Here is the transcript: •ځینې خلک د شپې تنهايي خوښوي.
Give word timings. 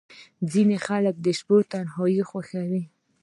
•ځینې 0.51 0.77
خلک 0.85 1.15
د 1.25 1.27
شپې 1.39 1.57
تنهايي 1.71 2.23
خوښوي. 2.29 2.83